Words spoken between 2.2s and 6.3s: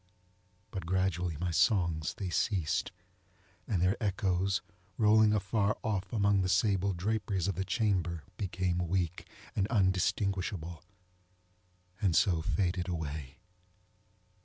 ceased, and their echoes, rolling afar off